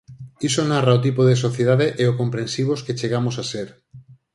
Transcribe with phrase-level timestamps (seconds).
[0.47, 3.67] Iso narra o tipo de sociedade e o comprensivos que chegamos a ser.